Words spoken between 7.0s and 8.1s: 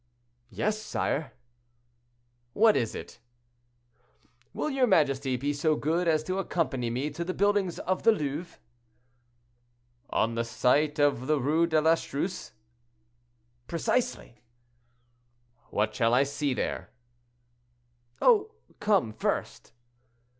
to the old buildings of